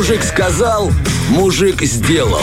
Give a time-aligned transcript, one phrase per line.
[0.00, 0.90] Мужик сказал,
[1.28, 2.40] мужик сделал.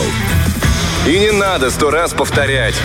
[1.07, 2.75] И не надо сто раз повторять.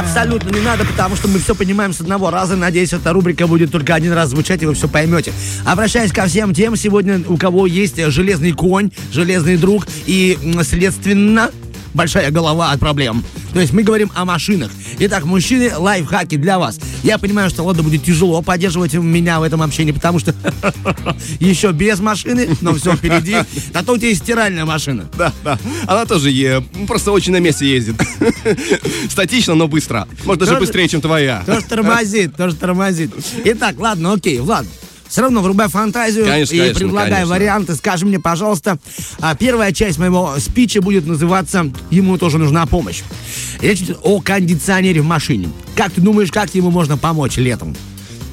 [0.00, 2.56] Абсолютно не надо, потому что мы все понимаем с одного раза.
[2.56, 5.34] Надеюсь, эта рубрика будет только один раз звучать, и вы все поймете.
[5.66, 11.50] Обращаясь ко всем тем, сегодня у кого есть железный конь, железный друг и, следственно,
[11.94, 13.24] большая голова от проблем.
[13.52, 14.70] То есть мы говорим о машинах.
[14.98, 16.78] Итак, мужчины, лайфхаки для вас.
[17.02, 20.34] Я понимаю, что ладно, будет тяжело поддерживать меня в этом общении, потому что
[21.40, 23.36] еще без машины, но все впереди.
[23.74, 25.08] А то у тебя есть стиральная машина.
[25.16, 25.58] Да, да.
[25.86, 27.96] Она тоже е- просто очень на месте ездит.
[29.08, 30.06] Статично, но быстро.
[30.24, 31.42] Может, даже быстрее, чем твоя.
[31.46, 33.10] Тоже тормозит, тоже тормозит.
[33.44, 34.66] Итак, ладно, окей, Влад.
[35.08, 37.34] Все равно врубай фантазию Конечно, и конечно, предлагай конечно.
[37.34, 37.74] варианты.
[37.74, 38.78] Скажи мне, пожалуйста,
[39.20, 43.02] а, первая часть моего спича будет называться «Ему тоже нужна помощь».
[43.60, 45.48] Речь идет о кондиционере в машине.
[45.74, 47.74] Как ты думаешь, как ему можно помочь летом?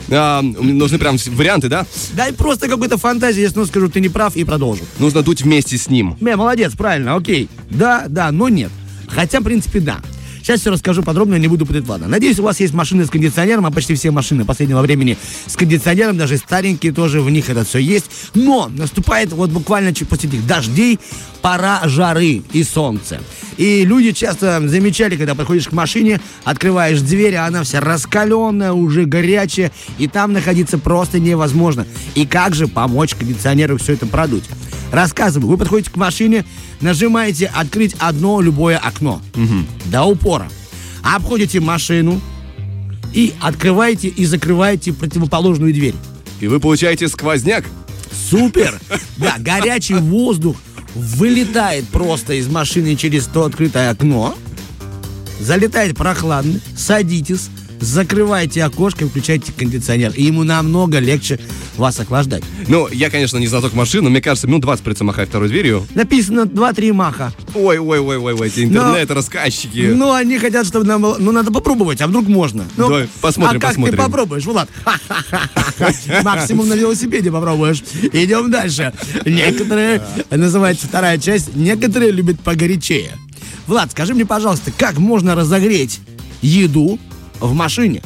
[0.09, 1.85] А, нужны прям варианты, да?
[2.13, 4.83] Дай просто какую-то фантазию, если ну, скажу, ты не прав, и продолжу.
[4.99, 6.15] Нужно дуть вместе с ним.
[6.19, 7.49] Не, молодец, правильно, окей.
[7.69, 8.71] Да, да, но нет.
[9.07, 9.99] Хотя, в принципе, да.
[10.45, 12.07] Сейчас все расскажу подробно, не буду путать ладно.
[12.07, 16.19] Надеюсь, у вас есть машины с кондиционером, а почти все машины последнего времени с кондиционером,
[16.19, 18.05] даже старенькие тоже, в них это все есть.
[18.35, 20.99] Но наступает вот буквально после этих дождей
[21.41, 23.21] пора жары и солнца.
[23.57, 29.05] И люди часто замечали, когда подходишь к машине, открываешь дверь, а она вся раскаленная, уже
[29.05, 31.87] горячая, и там находиться просто невозможно.
[32.13, 34.43] И как же помочь кондиционеру все это продуть?
[34.91, 35.49] Рассказываю.
[35.49, 36.45] Вы подходите к машине,
[36.81, 39.21] нажимаете «Открыть одно любое окно»
[39.85, 40.49] до упора.
[41.03, 42.19] Обходите машину
[43.13, 45.95] и открываете и закрываете противоположную дверь.
[46.41, 47.65] И вы получаете сквозняк.
[48.29, 48.79] Супер!
[49.17, 50.57] Да, горячий воздух
[50.93, 54.35] вылетает просто из машины через то открытое окно,
[55.39, 60.11] залетает прохладный, садитесь, закрывайте окошко и включайте кондиционер.
[60.15, 61.39] И ему намного легче
[61.77, 62.43] вас охлаждать.
[62.67, 65.85] Ну, я, конечно, не знаток машин, но мне кажется, минут 20 придется махать второй дверью.
[65.93, 67.33] Написано 2-3 маха.
[67.53, 69.91] Ой, ой, ой, ой, ой, эти интернет-рассказчики.
[69.93, 71.17] Ну, они хотят, чтобы нам было...
[71.19, 72.65] Ну, надо попробовать, а вдруг можно?
[72.77, 73.97] Ну, Давай, посмотрим, а как посмотрим.
[73.97, 74.69] ты попробуешь, Влад?
[76.23, 77.83] Максимум на велосипеде попробуешь.
[78.13, 78.93] Идем дальше.
[79.25, 83.11] Некоторые, называется вторая часть, некоторые любят погорячее.
[83.67, 85.99] Влад, скажи мне, пожалуйста, как можно разогреть
[86.41, 86.99] еду
[87.39, 88.01] в машине?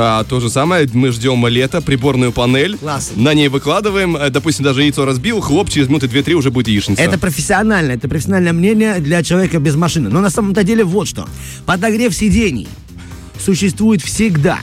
[0.00, 2.78] А, то же самое, мы ждем лето, приборную панель.
[2.78, 3.20] Классно.
[3.20, 7.02] На ней выкладываем, э, допустим, даже яйцо разбил, хлоп, через минуты 2-3 уже будет яичница.
[7.02, 10.08] Это профессионально, это профессиональное мнение для человека без машины.
[10.08, 11.28] Но на самом-то деле вот что.
[11.66, 12.68] Подогрев сидений
[13.44, 14.60] существует всегда.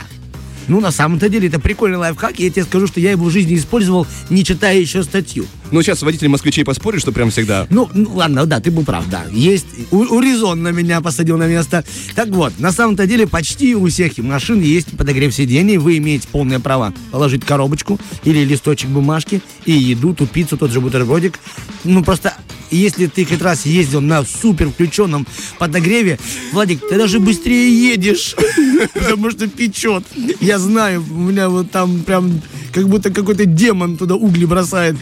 [0.68, 2.38] Ну, на самом-то деле, это прикольный лайфхак.
[2.40, 5.46] и Я тебе скажу, что я его в жизни использовал, не читая еще статью.
[5.70, 7.66] Ну, сейчас водители москвичей поспорят, что прям всегда.
[7.70, 9.24] Ну, ну, ладно, да, ты был прав, да.
[9.32, 11.84] Есть, у, урезон на меня посадил на место.
[12.14, 15.78] Так вот, на самом-то деле почти у всех машин есть подогрев сидений.
[15.78, 20.80] Вы имеете полное право положить коробочку или листочек бумажки и еду, ту пиццу, тот же
[20.80, 21.38] бутербродик.
[21.84, 22.34] Ну, просто
[22.70, 25.26] если ты хоть раз ездил на супер включенном
[25.58, 26.18] подогреве,
[26.52, 28.34] Владик, ты даже быстрее едешь,
[28.94, 30.04] потому что печет.
[30.40, 32.40] Я знаю, у меня вот там прям
[32.72, 34.96] как будто какой-то демон туда угли бросает.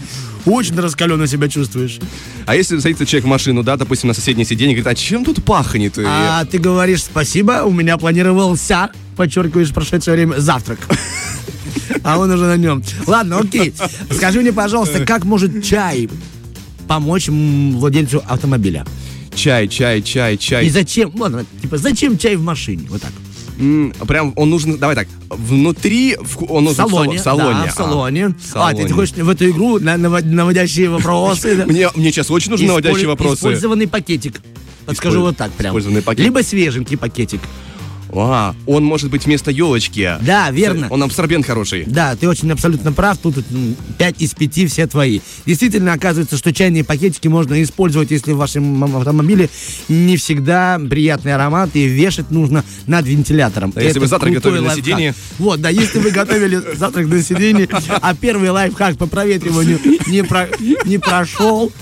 [0.45, 1.99] Очень раскаленно себя чувствуешь.
[2.45, 5.43] А если садится человек в машину, да, допустим, на соседнее сиденье, говорит, а чем тут
[5.43, 5.97] пахнет?
[5.97, 10.81] И- А ты говоришь спасибо, у меня планировался, подчеркиваешь прошедшее время, завтрак.
[12.03, 12.83] А он уже на нем.
[13.07, 13.73] Ладно, окей.
[14.11, 16.09] Скажи мне, пожалуйста, как может чай
[16.89, 18.85] помочь владельцу автомобиля?
[19.35, 20.67] Чай, чай, чай, чай.
[20.67, 22.87] И зачем, ладно, типа, зачем чай в машине?
[22.89, 23.13] Вот так.
[23.59, 27.19] М, Прям он нужен, давай так, внутри, в- он нужен салоне.
[27.19, 27.61] сало- в салоне.
[27.67, 28.25] Да, в салоне.
[28.27, 28.93] А, в А, ты салоне.
[28.95, 31.65] хочешь в эту игру на- навод- наводящие вопросы?
[31.67, 33.37] Мне, мне сейчас очень нужны наводящие вопросы.
[33.37, 34.41] Использованный пакетик.
[34.87, 35.71] Подскажу вот так прям.
[35.71, 36.25] использованный пакет.
[36.25, 37.41] Либо свеженький пакетик.
[38.17, 40.13] А, он может быть вместо елочки.
[40.23, 40.87] Да, верно.
[40.91, 41.85] Он абсорбент хороший.
[41.87, 43.19] Да, ты очень абсолютно прав.
[43.19, 45.21] Тут м, 5 из 5 все твои.
[45.47, 49.49] Действительно, оказывается, что чайные пакетики можно использовать, если в вашем автомобиле
[49.89, 53.73] не всегда приятный аромат, и вешать нужно над вентилятором.
[53.75, 54.85] Да, если вы завтрак готовили на лайфхак.
[54.85, 55.15] сиденье.
[55.39, 57.69] Вот, да, если вы готовили завтрак на сиденье,
[58.01, 60.49] а первый лайфхак по проветриванию не, про-
[60.85, 61.73] не прошел,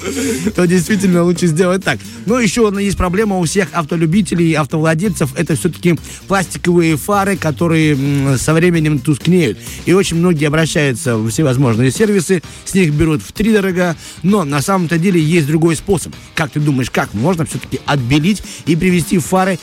[0.54, 1.98] то действительно лучше сделать так.
[2.26, 5.30] Но еще одна есть проблема у всех автолюбителей и автовладельцев.
[5.36, 9.58] Это все-таки пластиковые фары, которые со временем тускнеют.
[9.86, 13.96] И очень многие обращаются в всевозможные сервисы, с них берут в три дорога.
[14.22, 16.14] Но на самом-то деле есть другой способ.
[16.34, 19.58] Как ты думаешь, как можно все-таки отбелить и привести фары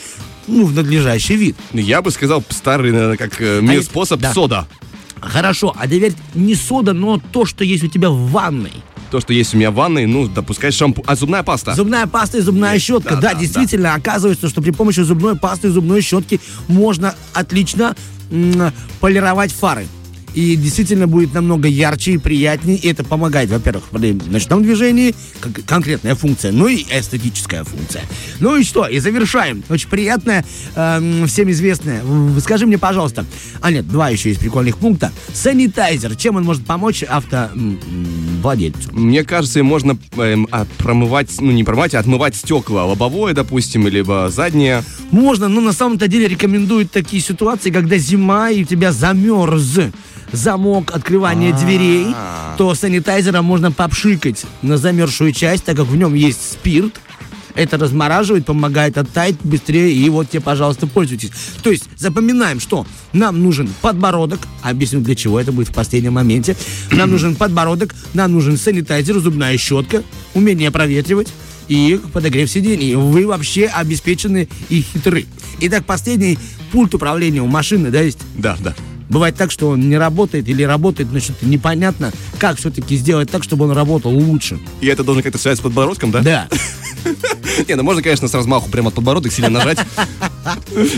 [0.46, 1.56] ну, в надлежащий вид?
[1.72, 4.32] Я бы сказал, старый, наверное, как э, А способ да.
[4.32, 4.68] сода.
[5.20, 8.72] Хорошо, а теперь не сода, но то, что есть у тебя в ванной.
[9.10, 11.04] То, что есть у меня в ванной, ну, допускай шампунь.
[11.06, 11.74] А зубная паста?
[11.74, 13.16] Зубная паста и зубная Есть, щетка.
[13.16, 17.96] да, Да, да, действительно, оказывается, что при помощи зубной пасты и зубной щетки можно отлично
[18.30, 19.86] м, полировать фары.
[20.32, 22.76] и действительно будет намного ярче и приятнее.
[22.78, 25.12] И это помогает, во-первых, при ночном движении,
[25.66, 28.04] конкретная функция, ну и эстетическая функция.
[28.38, 28.86] Ну и что?
[28.86, 29.64] И завершаем.
[29.68, 30.44] Очень приятная,
[30.76, 32.04] эм, всем известная.
[32.04, 33.24] В- Скажи мне, пожалуйста,
[33.60, 35.10] а нет, два еще есть прикольных пункта.
[35.34, 36.14] Санитайзер.
[36.14, 37.02] Чем он может помочь
[38.40, 38.90] автовладельцу?
[38.92, 42.84] Мне кажется, можно эм, а, промывать, ну не промывать, а отмывать стекла.
[42.84, 44.82] Лобовое, допустим, либо заднее.
[45.10, 49.78] Можно, но на самом-то деле рекомендуют такие ситуации, когда зима и у тебя замерз
[50.32, 52.06] замок открывания дверей,
[52.56, 57.00] то санитайзером можно попшикать на замерзшую часть, так как в нем есть спирт.
[57.60, 61.30] Это размораживает, помогает оттаять быстрее, и вот тебе, пожалуйста, пользуйтесь.
[61.62, 66.56] То есть запоминаем, что нам нужен подбородок, объясню для чего, это будет в последнем моменте.
[66.90, 70.02] Нам нужен подбородок, нам нужен санитайзер, зубная щетка,
[70.32, 71.28] умение проветривать,
[71.68, 72.94] и подогрев сидений.
[72.94, 75.26] Вы вообще обеспечены и хитры.
[75.60, 76.38] Итак, последний
[76.72, 78.20] пульт управления у машины, да, есть?
[78.38, 78.74] Да, да.
[79.10, 83.44] Бывает так, что он не работает или работает, но что-то непонятно, как все-таки сделать так,
[83.44, 84.58] чтобы он работал лучше.
[84.80, 86.22] И это должен как-то связать с подбородком, да?
[86.22, 86.48] Да.
[87.68, 89.78] Не, ну можно, конечно, с размаху прямо от подбородок сильно нажать.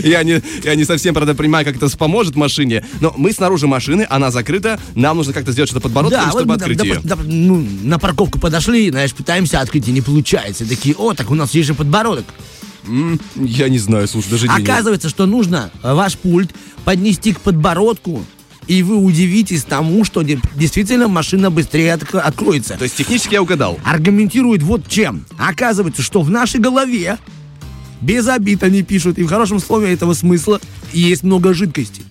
[0.03, 2.85] Я не, я не совсем, правда, понимаю, как это поможет машине.
[2.99, 6.61] Но мы снаружи машины, она закрыта, нам нужно как-то сделать что-то подбородком, Да, чтобы вот,
[6.61, 6.99] открыть да, ее.
[7.03, 10.67] да, ну, на парковку подошли, знаешь, пытаемся открыть, и не получается.
[10.67, 12.25] Такие, о, так у нас есть же подбородок.
[13.35, 14.47] Я не знаю, слушай, даже.
[14.47, 16.51] Оказывается, что нужно э, ваш пульт
[16.83, 18.25] поднести к подбородку,
[18.67, 22.75] и вы удивитесь тому, что де- действительно машина быстрее отк- откроется.
[22.77, 23.79] То есть технически я угадал.
[23.83, 25.25] аргументирует вот чем.
[25.37, 27.17] Оказывается, что в нашей голове,
[28.01, 30.59] без обид они пишут, и в хорошем слове этого смысла,
[30.91, 32.01] есть много жидкости,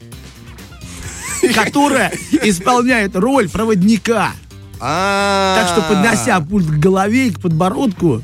[1.54, 2.12] которая
[2.43, 4.32] исполняет роль проводника.
[4.78, 8.20] Так что, поднося пульт к голове и к подбородку,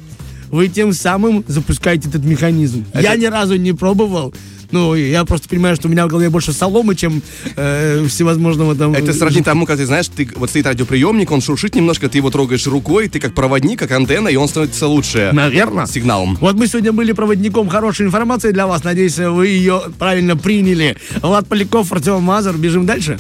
[0.51, 2.85] вы тем самым запускаете этот механизм.
[2.95, 4.35] Я ни разу не пробовал.
[4.71, 7.23] Ну, я просто понимаю, что у меня в голове больше соломы, чем
[7.57, 8.93] э, всевозможного там...
[8.93, 12.31] Это сродни тому, как ты знаешь, ты вот стоит радиоприемник, он шуршит немножко, ты его
[12.31, 15.87] трогаешь рукой, ты как проводник, как антенна, и он становится лучше Наверное.
[15.87, 16.37] сигналом.
[16.41, 18.85] Вот мы сегодня были проводником хорошей информации для вас.
[18.85, 20.97] Надеюсь, вы ее правильно приняли.
[21.23, 22.57] Влад Поляков, Артем Мазур.
[22.57, 23.19] Бежим дальше.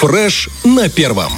[0.00, 1.32] Фреш на первом.